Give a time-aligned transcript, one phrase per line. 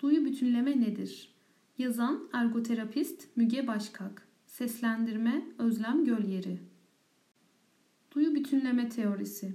[0.00, 1.28] Duyu bütünleme nedir?
[1.78, 4.28] Yazan ergoterapist Müge Başkak.
[4.46, 6.58] Seslendirme Özlem Gölyeri.
[8.12, 9.52] Duyu bütünleme teorisi.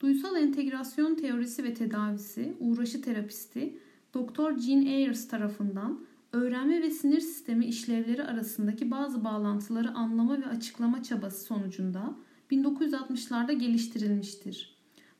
[0.00, 3.78] Duysal entegrasyon teorisi ve tedavisi uğraşı terapisti
[4.14, 4.58] Dr.
[4.58, 6.00] Jean Ayers tarafından
[6.32, 12.16] öğrenme ve sinir sistemi işlevleri arasındaki bazı bağlantıları anlama ve açıklama çabası sonucunda
[12.50, 14.76] 1960'larda geliştirilmiştir.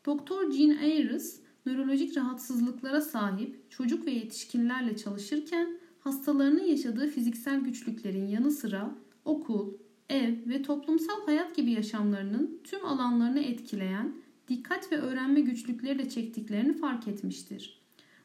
[0.06, 0.52] Dr.
[0.52, 8.94] Jean Ayers nörolojik rahatsızlıklara sahip çocuk ve yetişkinlerle çalışırken hastalarının yaşadığı fiziksel güçlüklerin yanı sıra
[9.24, 9.72] okul,
[10.08, 14.12] ev ve toplumsal hayat gibi yaşamlarının tüm alanlarını etkileyen
[14.48, 17.82] dikkat ve öğrenme güçlükleri de çektiklerini fark etmiştir.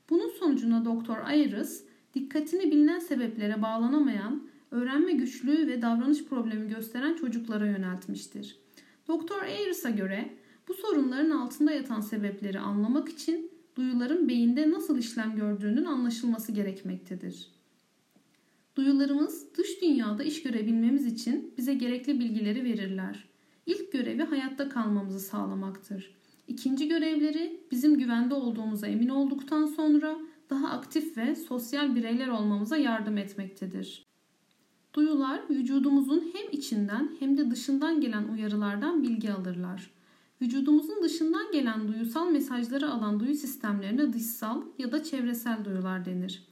[0.10, 1.84] Bunun sonucunda Doktor Ayres
[2.14, 8.60] dikkatini bilinen sebeplere bağlanamayan, öğrenme güçlüğü ve davranış problemi gösteren çocuklara yöneltmiştir.
[9.08, 15.86] Doktor Ayres'a göre bu sorunların altında yatan sebepleri anlamak için duyuların beyinde nasıl işlem gördüğünün
[15.86, 17.52] anlaşılması gerekmektedir.
[18.76, 23.28] Duyularımız dış dünyada iş görebilmemiz için bize gerekli bilgileri verirler.
[23.66, 26.16] İlk görevi hayatta kalmamızı sağlamaktır.
[26.48, 30.18] İkinci görevleri bizim güvende olduğumuza emin olduktan sonra
[30.50, 34.06] daha aktif ve sosyal bireyler olmamıza yardım etmektedir.
[34.94, 39.97] Duyular vücudumuzun hem içinden hem de dışından gelen uyarılardan bilgi alırlar.
[40.42, 46.44] Vücudumuzun dışından gelen duyusal mesajları alan duyu sistemlerine dışsal ya da çevresel duyular denir.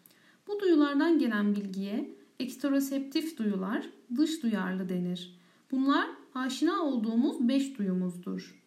[0.48, 5.40] Bu duyulardan gelen bilgiye eksteroseptif duyular, dış duyarlı denir.
[5.72, 8.64] Bunlar aşina olduğumuz beş duyumuzdur.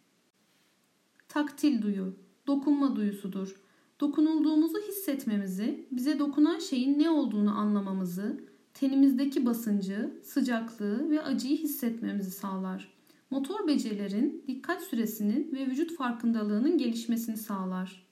[1.29, 3.61] Taktil duyu, dokunma duyusudur.
[4.01, 8.41] Dokunulduğumuzu hissetmemizi, bize dokunan şeyin ne olduğunu anlamamızı,
[8.75, 12.98] tenimizdeki basıncı, sıcaklığı ve acıyı hissetmemizi sağlar.
[13.31, 18.09] Motor becerilerin dikkat süresinin ve vücut farkındalığının gelişmesini sağlar.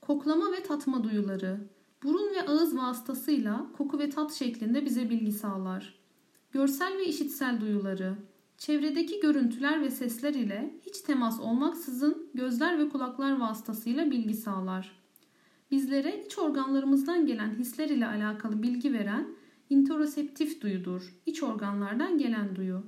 [0.00, 1.68] Koklama ve tatma duyuları,
[2.02, 5.98] burun ve ağız vasıtasıyla koku ve tat şeklinde bize bilgi sağlar.
[6.50, 8.16] Görsel ve işitsel duyuları,
[8.58, 15.02] çevredeki görüntüler ve sesler ile hiç temas olmaksızın gözler ve kulaklar vasıtasıyla bilgi sağlar.
[15.70, 19.26] Bizlere iç organlarımızdan gelen hisler ile alakalı bilgi veren
[19.70, 21.14] interoseptif duyudur.
[21.26, 22.82] İç organlardan gelen duyu.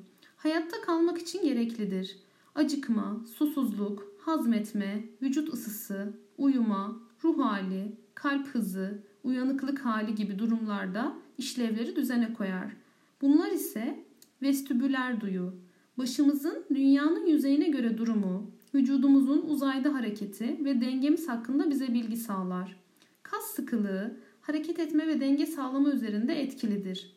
[0.44, 2.16] Hayatta kalmak için gereklidir.
[2.54, 11.96] Acıkma, susuzluk, hazmetme, vücut ısısı, uyuma, ruh hali, kalp hızı, uyanıklık hali gibi durumlarda işlevleri
[11.96, 12.76] düzene koyar.
[13.22, 14.04] Bunlar ise
[14.42, 15.54] vestibüler duyu,
[15.98, 22.76] başımızın dünyanın yüzeyine göre durumu, vücudumuzun uzayda hareketi ve dengemiz hakkında bize bilgi sağlar.
[23.22, 27.13] Kas sıkılığı, hareket etme ve denge sağlama üzerinde etkilidir.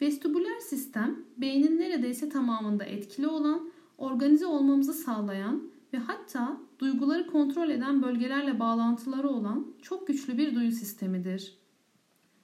[0.00, 5.62] Vestibüler sistem, beynin neredeyse tamamında etkili olan, organize olmamızı sağlayan
[5.92, 11.58] ve hatta duyguları kontrol eden bölgelerle bağlantıları olan çok güçlü bir duyu sistemidir.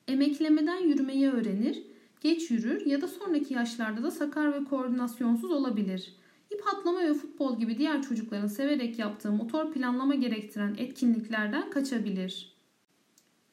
[0.09, 1.83] Emeklemeden yürümeyi öğrenir,
[2.21, 6.15] geç yürür ya da sonraki yaşlarda da sakar ve koordinasyonsuz olabilir.
[6.51, 12.57] İp atlama ve futbol gibi diğer çocukların severek yaptığı motor planlama gerektiren etkinliklerden kaçabilir.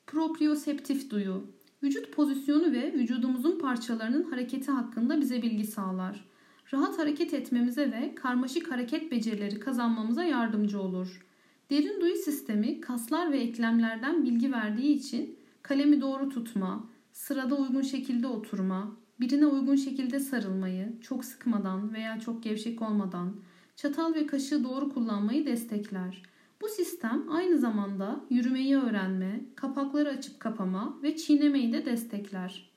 [0.08, 1.44] Proprioseptif duyu
[1.84, 6.26] Vücut pozisyonu ve vücudumuzun parçalarının hareketi hakkında bize bilgi sağlar.
[6.74, 11.26] Rahat hareket etmemize ve karmaşık hareket becerileri kazanmamıza yardımcı olur.
[11.70, 18.28] Derin duyu sistemi kaslar ve eklemlerden bilgi verdiği için kalemi doğru tutma, sırada uygun şekilde
[18.28, 23.36] oturma, birine uygun şekilde sarılmayı, çok sıkmadan veya çok gevşek olmadan,
[23.76, 26.24] çatal ve kaşığı doğru kullanmayı destekler.
[26.64, 32.70] Bu sistem aynı zamanda yürümeyi öğrenme, kapakları açıp kapama ve çiğnemeyi de destekler.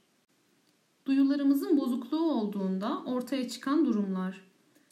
[1.06, 4.40] Duyularımızın bozukluğu olduğunda ortaya çıkan durumlar.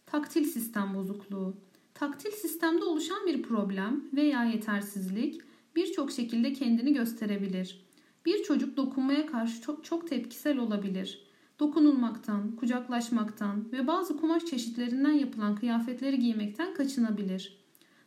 [0.07, 1.55] Taktil sistem bozukluğu.
[1.95, 5.41] Taktil sistemde oluşan bir problem veya yetersizlik
[5.77, 7.85] birçok şekilde kendini gösterebilir.
[8.27, 11.27] Bir çocuk dokunmaya karşı çok çok tepkisel olabilir.
[11.59, 17.64] Dokunulmaktan, kucaklaşmaktan ve bazı kumaş çeşitlerinden yapılan kıyafetleri giymekten kaçınabilir.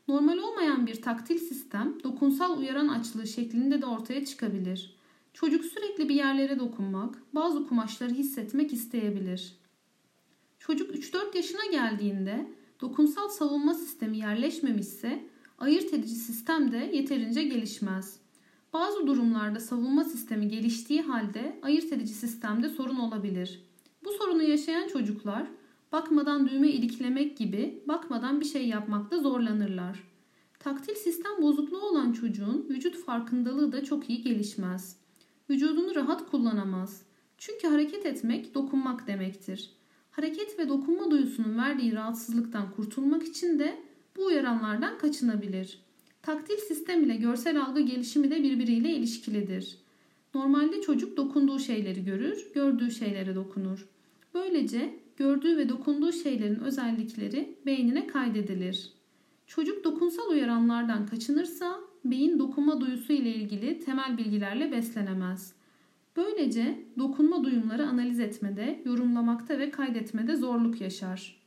[0.08, 4.96] Normal olmayan bir taktil sistem dokunsal uyaran açlığı şeklinde de ortaya çıkabilir.
[5.34, 9.56] Çocuk sürekli bir yerlere dokunmak, bazı kumaşları hissetmek isteyebilir.
[10.60, 12.52] Çocuk 3-4 yaşına geldiğinde
[12.82, 15.24] dokunsal savunma sistemi yerleşmemişse
[15.58, 18.20] ayırt edici sistem de yeterince gelişmez.
[18.74, 23.62] Bazı durumlarda savunma sistemi geliştiği halde ayırt edici sistemde sorun olabilir.
[24.06, 25.48] Bu sorunu yaşayan çocuklar
[25.92, 30.04] bakmadan düğme iliklemek gibi bakmadan bir şey yapmakta zorlanırlar.
[30.60, 34.98] Taktil sistem bozukluğu olan çocuğun vücut farkındalığı da çok iyi gelişmez.
[35.50, 37.02] Vücudunu rahat kullanamaz.
[37.38, 39.72] Çünkü hareket etmek dokunmak demektir.
[40.12, 43.78] Hareket ve dokunma duyusunun verdiği rahatsızlıktan kurtulmak için de
[44.16, 45.80] bu uyaranlardan kaçınabilir.
[46.22, 49.78] Taktil sistem ile görsel algı gelişimi de birbiriyle ilişkilidir.
[50.34, 53.88] Normalde çocuk dokunduğu şeyleri görür, gördüğü şeylere dokunur.
[54.34, 58.94] Böylece gördüğü ve dokunduğu şeylerin özellikleri beynine kaydedilir.
[59.48, 65.54] Çocuk dokunsal uyaranlardan kaçınırsa beyin dokunma duyusu ile ilgili temel bilgilerle beslenemez.
[66.16, 71.42] Böylece dokunma duyumları analiz etmede, yorumlamakta ve kaydetmede zorluk yaşar.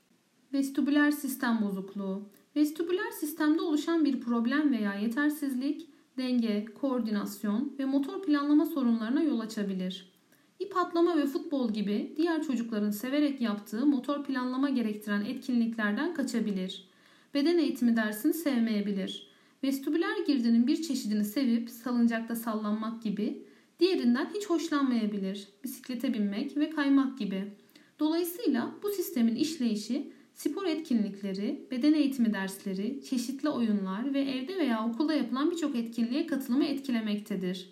[0.53, 2.29] Vestibüler sistem bozukluğu.
[2.57, 5.89] Vestibüler sistemde oluşan bir problem veya yetersizlik,
[6.19, 10.13] denge, koordinasyon ve motor planlama sorunlarına yol açabilir.
[10.61, 16.89] İp atlama ve futbol gibi diğer çocukların severek yaptığı motor planlama gerektiren etkinliklerden kaçabilir.
[17.35, 19.31] Beden eğitimi dersini sevmeyebilir.
[19.65, 23.43] Vestibüler girdinin bir çeşidini sevip salıncakta sallanmak gibi,
[23.81, 25.49] diğerinden hiç hoşlanmayabilir.
[25.65, 27.53] Bisiklete binmek ve kaymak gibi.
[27.99, 35.15] Dolayısıyla bu sistemin işleyişi spor etkinlikleri, beden eğitimi dersleri, çeşitli oyunlar ve evde veya okulda
[35.15, 37.71] yapılan birçok etkinliğe katılımı etkilemektedir.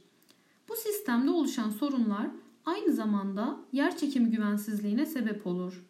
[0.68, 2.26] Bu sistemde oluşan sorunlar
[2.68, 5.84] aynı zamanda yer çekimi güvensizliğine sebep olur.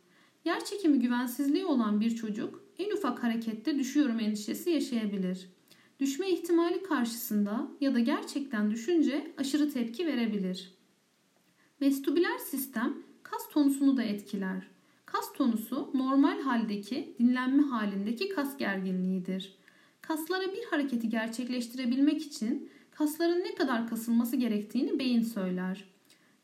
[0.45, 5.49] Yer çekimi güvensizliği olan bir çocuk en ufak harekette düşüyorum endişesi yaşayabilir.
[6.01, 10.75] Düşme ihtimali karşısında ya da gerçekten düşünce aşırı tepki verebilir.
[11.81, 14.69] Vestibüler sistem kas tonusunu da etkiler.
[15.07, 19.59] Kas tonusu normal haldeki dinlenme halindeki kas gerginliğidir.
[20.01, 25.98] Kaslara bir hareketi gerçekleştirebilmek için kasların ne kadar kasılması gerektiğini beyin söyler.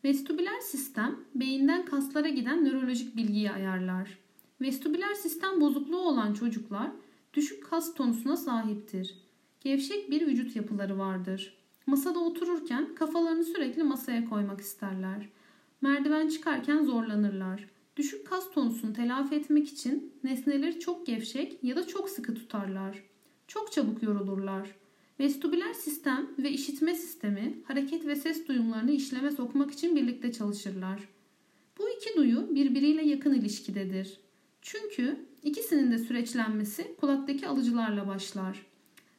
[0.05, 4.17] Vestibüler sistem beyinden kaslara giden nörolojik bilgiyi ayarlar.
[4.61, 6.91] Vestibüler sistem bozukluğu olan çocuklar
[7.33, 9.15] düşük kas tonusuna sahiptir.
[9.61, 11.57] Gevşek bir vücut yapıları vardır.
[11.87, 15.29] Masada otururken kafalarını sürekli masaya koymak isterler.
[15.81, 17.69] Merdiven çıkarken zorlanırlar.
[17.97, 23.03] Düşük kas tonusunu telafi etmek için nesneleri çok gevşek ya da çok sıkı tutarlar.
[23.47, 24.75] Çok çabuk yorulurlar.
[25.19, 31.09] Vestibüler sistem ve işitme sistemi hareket ve ses duyumlarını işleme sokmak için birlikte çalışırlar.
[31.77, 34.19] Bu iki duyu birbiriyle yakın ilişkidedir.
[34.61, 38.65] Çünkü ikisinin de süreçlenmesi kulaktaki alıcılarla başlar.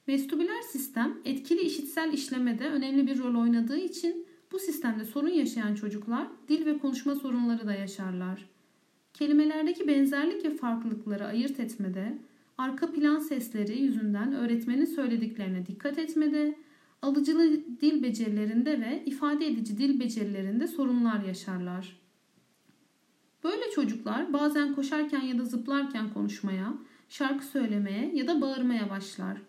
[0.08, 6.28] Vestibüler sistem etkili işitsel işlemede önemli bir rol oynadığı için bu sistemde sorun yaşayan çocuklar
[6.48, 8.48] dil ve konuşma sorunları da yaşarlar.
[9.14, 12.18] Kelimelerdeki benzerlik ve farklılıkları ayırt etmede,
[12.58, 16.58] arka plan sesleri yüzünden öğretmenin söylediklerine dikkat etmede,
[17.02, 22.00] alıcılı dil becerilerinde ve ifade edici dil becerilerinde sorunlar yaşarlar.
[23.44, 26.74] Böyle çocuklar bazen koşarken ya da zıplarken konuşmaya,
[27.08, 29.42] şarkı söylemeye ya da bağırmaya başlar.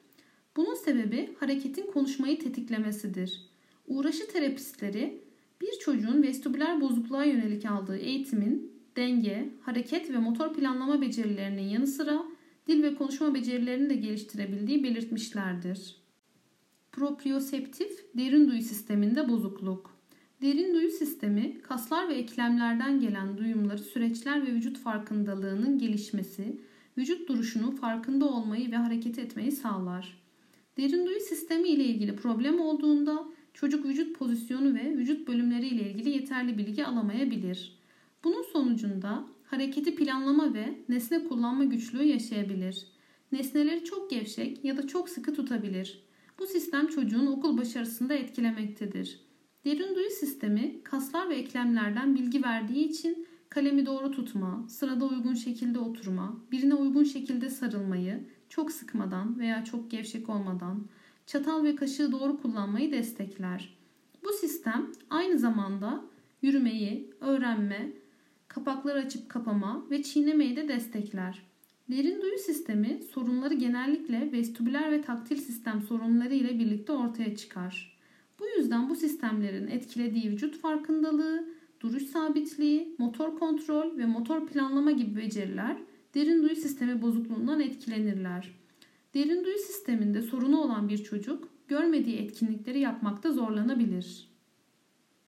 [0.55, 3.41] Bunun sebebi hareketin konuşmayı tetiklemesidir.
[3.87, 5.21] Uğraşı terapistleri
[5.61, 12.23] bir çocuğun vestibüler bozukluğa yönelik aldığı eğitimin denge, hareket ve motor planlama becerilerinin yanı sıra
[12.67, 15.95] dil ve konuşma becerilerini de geliştirebildiği belirtmişlerdir.
[16.91, 19.97] Proprioseptif derin duyu sisteminde bozukluk.
[20.41, 26.61] Derin duyu sistemi kaslar ve eklemlerden gelen duyumları, süreçler ve vücut farkındalığının gelişmesi,
[26.97, 30.17] vücut duruşunu farkında olmayı ve hareket etmeyi sağlar.
[30.77, 36.09] Derin duyu sistemi ile ilgili problem olduğunda çocuk vücut pozisyonu ve vücut bölümleri ile ilgili
[36.09, 37.79] yeterli bilgi alamayabilir.
[38.23, 42.87] Bunun sonucunda hareketi planlama ve nesne kullanma güçlüğü yaşayabilir.
[43.31, 46.03] Nesneleri çok gevşek ya da çok sıkı tutabilir.
[46.39, 49.19] Bu sistem çocuğun okul başarısında etkilemektedir.
[49.65, 55.79] Derin duyu sistemi kaslar ve eklemlerden bilgi verdiği için kalemi doğru tutma, sırada uygun şekilde
[55.79, 60.87] oturma, birine uygun şekilde sarılmayı, çok sıkmadan veya çok gevşek olmadan,
[61.25, 63.77] çatal ve kaşığı doğru kullanmayı destekler.
[64.23, 66.05] Bu sistem aynı zamanda
[66.41, 67.91] yürümeyi, öğrenme,
[68.57, 71.41] kapaklar açıp kapama ve çiğnemeyi de destekler.
[71.91, 77.97] Derin duyu sistemi sorunları genellikle vestibüler ve taktil sistem sorunları ile birlikte ortaya çıkar.
[78.39, 81.45] Bu yüzden bu sistemlerin etkilediği vücut farkındalığı,
[81.79, 85.77] duruş sabitliği, motor kontrol ve motor planlama gibi beceriler
[86.15, 88.51] derin duyu sistemi bozukluğundan etkilenirler.
[89.13, 94.36] Derin duyu sisteminde sorunu olan bir çocuk görmediği etkinlikleri yapmakta zorlanabilir.